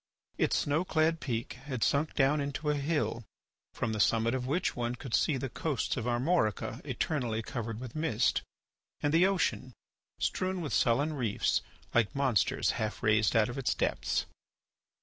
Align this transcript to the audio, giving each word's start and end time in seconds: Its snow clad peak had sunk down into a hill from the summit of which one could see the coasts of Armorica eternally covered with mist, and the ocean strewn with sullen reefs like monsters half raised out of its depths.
Its 0.39 0.57
snow 0.57 0.83
clad 0.83 1.19
peak 1.19 1.53
had 1.69 1.83
sunk 1.83 2.15
down 2.15 2.41
into 2.41 2.71
a 2.71 2.75
hill 2.75 3.23
from 3.75 3.93
the 3.93 3.99
summit 3.99 4.33
of 4.33 4.47
which 4.47 4.75
one 4.75 4.95
could 4.95 5.13
see 5.13 5.37
the 5.37 5.47
coasts 5.47 5.95
of 5.95 6.07
Armorica 6.07 6.81
eternally 6.83 7.43
covered 7.43 7.79
with 7.79 7.95
mist, 7.95 8.41
and 9.01 9.13
the 9.13 9.27
ocean 9.27 9.73
strewn 10.17 10.59
with 10.59 10.73
sullen 10.73 11.13
reefs 11.13 11.61
like 11.93 12.15
monsters 12.15 12.71
half 12.81 13.03
raised 13.03 13.35
out 13.35 13.47
of 13.47 13.59
its 13.59 13.75
depths. 13.75 14.25